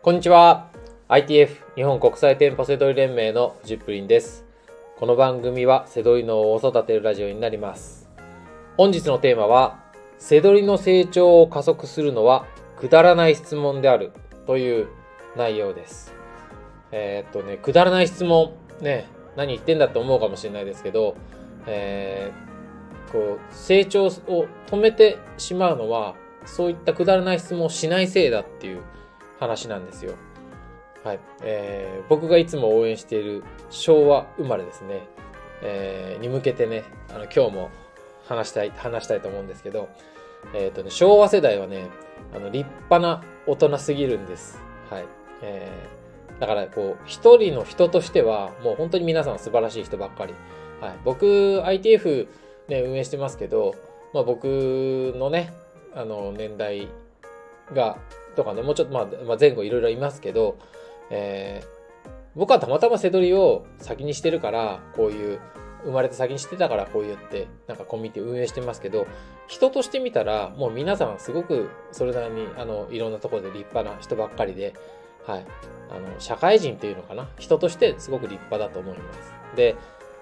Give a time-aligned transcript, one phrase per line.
[0.00, 0.70] こんにちは。
[1.08, 4.46] ITF 日本国際店舗セドリ連盟のジップリンです。
[4.96, 8.08] この番組はセドリのを育てるラジオになります。
[8.76, 9.80] 本日のテーマは
[10.16, 12.46] セドリの成長を加速するのは
[12.78, 14.12] くだらない質問である
[14.46, 14.86] という
[15.36, 16.14] 内容です。
[16.92, 21.16] えー、っとねくだらない質問ね何言ってんだと思うかもしれないですけど、
[21.66, 24.10] えー、こう成長を
[24.68, 26.14] 止めてしまうのは
[26.46, 28.82] そういったくだらない質問をしないせいだっていう
[29.38, 30.14] 話なんですよ。
[31.04, 31.20] はい。
[31.42, 35.06] えー、僕がいつも応援している昭和生まれですね。
[35.62, 37.70] えー、に向けてね、あの、今日も
[38.26, 39.88] 話したい、話したいと思うんですけど、
[40.54, 41.88] えっ、ー、とね、昭和世代はね、
[42.34, 44.60] あの、立派な大人すぎるんです。
[44.90, 45.06] はい。
[45.42, 50.34] えー、だから、こう、一人の人としては、もう本当に皆さん素晴らしい人ばっかり。
[50.80, 50.98] はい。
[51.04, 51.26] 僕、
[51.64, 52.28] ITF
[52.68, 53.74] ね、運営してますけど、
[54.12, 54.44] まあ僕
[55.16, 55.52] のね、
[55.94, 56.88] あの、年代
[57.72, 57.98] が
[58.38, 59.02] とかね、もうちょっと、ま
[59.34, 60.56] あ、前後いろいろいますけど、
[61.10, 65.40] えー、僕はたまたま背取りを先にしてるから、こういう、
[65.84, 69.06] 生まれて先にしてたからこう言って、なんかコミュニティ運営してますけど、
[69.46, 74.74] 人としてみたら、もう皆さんすごくそれなりに、あの、いろんなところで立派な人ばっかりで、
[75.24, 75.46] はい。
[75.90, 77.28] あの、社会人っていうのかな？
[77.38, 79.32] 人としてすごく立派だと思います。
[79.54, 79.76] で、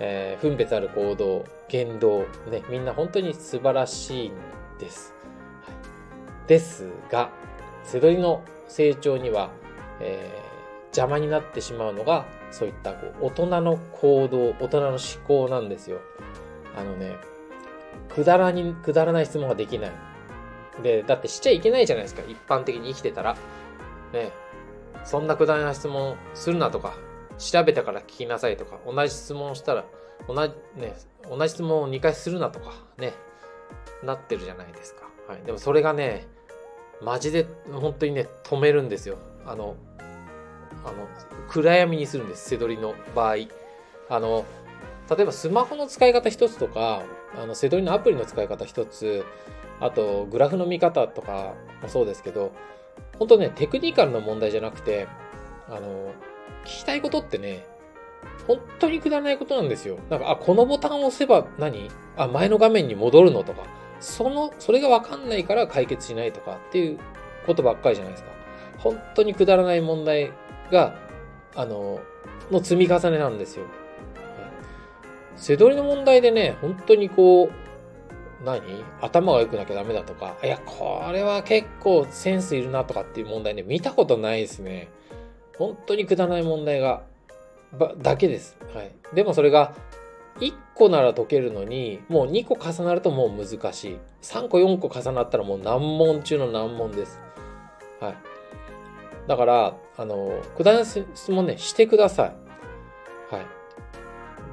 [0.00, 4.32] えー、分別ある行動、言動、ね、みんな本当に素晴らしいん
[4.78, 5.14] です。
[5.62, 7.30] はい、ですが、
[7.90, 9.50] 背取りの成長には、
[10.00, 16.00] えー、邪魔になってしまうのが、そういったこう大人の行動、大人の思考なんですよ。
[16.76, 17.16] あのね、
[18.08, 19.92] くだらに、くだらない質問ができない。
[20.82, 22.22] で、だってしちゃいけないじゃないですか。
[22.28, 23.36] 一般的に生きてたら。
[24.12, 24.32] ね、
[25.04, 26.94] そんなくだらない質問するなとか、
[27.38, 29.84] 調べたから聞きなさいとか、同じ質問したら、
[30.28, 30.94] 同じ、ね、
[31.28, 33.14] 同じ質問を2回するなとか、ね、
[34.02, 35.08] なってるじゃないですか。
[35.26, 35.42] はい。
[35.42, 36.26] でもそれがね、
[37.02, 39.18] マジで本当にね止めるんですよ。
[39.46, 39.76] あの
[40.84, 41.08] あの
[41.48, 42.48] 暗闇にするんです。
[42.48, 43.36] 背取りの場合。
[44.08, 44.44] あの
[45.10, 47.02] 例えばスマホの使い方一つとか
[47.40, 49.24] あの背取りのアプリの使い方一つ。
[49.80, 52.52] あとグラフの見方とかもそうですけど
[53.16, 55.06] 本当ねテクニカルの問題じゃなくて
[55.68, 56.12] あの
[56.64, 57.64] 聞きたいことってね
[58.48, 59.98] 本当にくだらないことなんですよ。
[60.10, 61.88] なんか、あ、このボタンを押せば何？
[62.16, 63.62] あ、前の画面に戻るのとか。
[64.00, 66.98] その、それがわかんないから解決しないとかっていう
[67.46, 68.30] ことばっかりじゃないですか。
[68.78, 70.32] 本当にくだらない問題
[70.70, 70.94] が、
[71.54, 72.00] あの、
[72.50, 73.66] の積み重ねなんですよ。
[75.36, 78.60] 背取りの問題でね、本当にこう、何？
[79.00, 84.88] 頭が良くなきゃダメだとか、いや、これは結構センスいるなとかっていう問題ね、見たことないですね。
[85.56, 87.02] 本当にくだらない問題が、
[87.72, 88.56] ば、だけです。
[88.74, 88.92] はい。
[89.12, 89.74] でもそれが、
[90.40, 93.98] 1個なら解けるのに、もう2個重なるともう難しい。
[94.22, 97.20] 3個4個重なったらもう難問中の難問です。
[98.00, 98.14] はい。
[99.26, 103.34] だから、あの、くだらない質問ね、してください。
[103.34, 103.46] はい。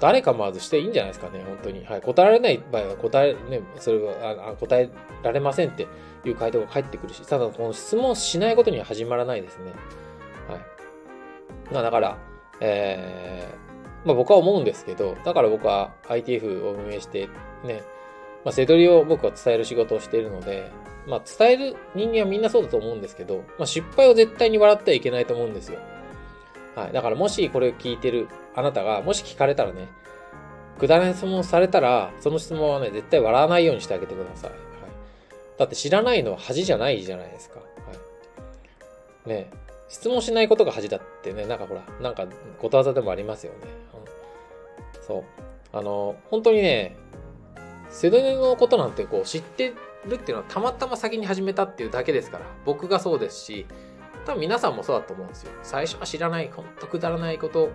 [0.00, 1.84] 誰かまずしていいんじゃないですかね、本当に。
[1.84, 2.00] はい。
[2.00, 4.90] 答えられない場合は答え、ね、それは答え
[5.22, 5.86] られませんって
[6.24, 9.72] いう回答が返ってくるし、ただこの質問しないことには始まらないですね。
[10.48, 10.60] はい。
[11.72, 12.18] まあだから、
[12.60, 13.73] えー、
[14.04, 17.28] まあ僕は思うんですけど、だから僕は ITF を運営して、
[17.64, 17.82] ね、
[18.44, 20.70] まあ、せどりを僕は伝える仕事をしているので、
[21.06, 25.78] まあ、伝える人間はみんなそうだと思うんですけど、まあ、失敗を絶対に笑ってはいけないと思うんですよ。
[26.74, 26.92] はい。
[26.92, 29.88] だからもしこれを聞いてるあなたが、もし聞かれたらね、
[30.78, 34.50] くだらない質問されたら、その質問はね、絶対笑わないようにしてあげてください。
[34.50, 34.60] はい。
[35.58, 37.60] だって知らないのは恥じゃないじゃないですか。
[37.60, 37.64] は
[39.26, 39.28] い。
[39.28, 39.50] ね
[39.88, 42.26] 質問しないことが恥だってね、なんかほら、なんか
[42.58, 43.58] ことわざでもありますよね。
[44.96, 45.24] うん、そう。
[45.72, 46.96] あの、本当にね、
[47.90, 49.72] セドネのことなんてこう知って
[50.06, 53.66] るっていうのはたまたま先に始めたっていうだけですから、僕がそうですし、
[54.26, 55.52] 多分皆さんもそうだと思うんですよ。
[55.62, 57.70] 最初は知らない、ほんとくだらないこと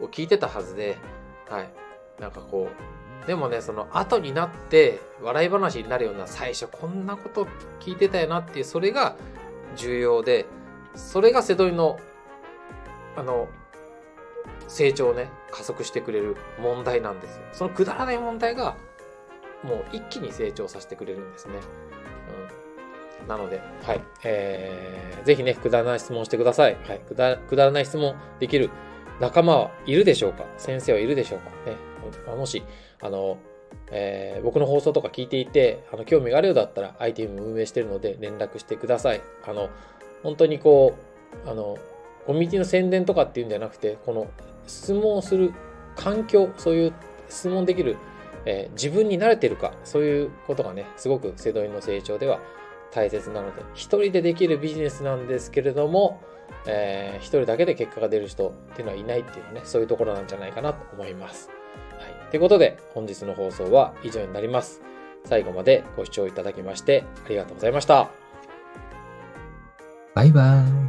[0.00, 0.96] を聞いてたはずで、
[1.48, 1.68] はい。
[2.20, 2.68] なんかこ
[3.24, 7.46] う、でもね、その後になって笑い話になるような最初こんなこと
[7.80, 9.16] 聞いてたよなっていう、それが
[9.76, 10.46] 重要で、
[10.98, 11.98] それが瀬戸りの、
[13.16, 13.48] あの、
[14.66, 17.42] 成長をね、加速してくれる問題なんですよ。
[17.52, 18.76] そのくだらない問題が、
[19.62, 21.54] もう一気に成長させてくれるんですね。
[23.22, 23.28] うん。
[23.28, 24.00] なので、はい。
[24.24, 26.76] えー、ぜひね、くだらない質問してください。
[26.86, 26.98] はい。
[26.98, 28.70] くだくだらない質問できる
[29.20, 30.44] 仲間はいるでしょうか？
[30.58, 31.50] 先生はいるでしょうか？
[31.70, 31.76] ね。
[32.36, 32.62] もし、
[33.00, 33.38] あの、
[33.90, 39.22] えー、僕の放送とか聞いていて、あの、興味があるようだったら、ITM 運営してるので連絡してください。
[39.46, 39.70] あの、
[40.22, 40.94] 本当にこ
[41.46, 41.78] う、あの、
[42.26, 44.26] コミュニティの宣伝とかっていうんじゃなくて、この
[44.66, 45.52] 質問をする
[45.96, 46.92] 環境、そういう
[47.28, 47.96] 質問できる、
[48.44, 52.40] えー、自分に慣れてるか、そういうことがね、すごくセドイの成長では
[52.92, 56.20] 大切なので、一人でできるビジネスなんですけれども、
[56.66, 61.50] えー、一人だけで結果が出る人っていうのはいないっていうね、そういうところなんじゃないかなと思います。
[61.98, 62.30] はい。
[62.30, 64.82] ということで、本日の放送は以上になります。
[65.24, 68.27] 最後までご視聴いただきましてありがとうございました。
[70.18, 70.87] バイバイ。